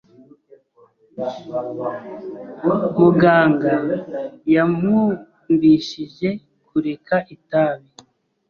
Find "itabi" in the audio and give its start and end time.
7.35-7.87